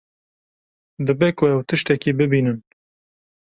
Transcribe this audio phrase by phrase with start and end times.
[1.05, 2.59] Dibe ku ew tiştekî bibînin.